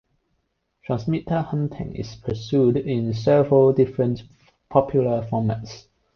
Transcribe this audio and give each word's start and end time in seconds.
Transmitter 0.83 1.41
hunting 1.43 1.93
is 1.95 2.15
pursued 2.15 2.75
in 2.75 3.13
several 3.13 3.71
different 3.71 4.23
popular 4.67 5.21
formats. 5.27 5.85